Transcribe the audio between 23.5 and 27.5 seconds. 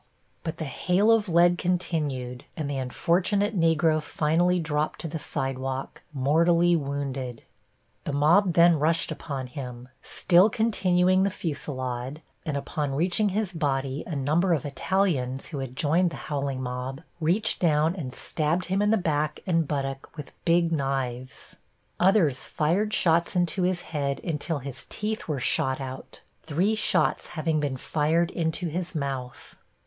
his head until his teeth were shot out, three shots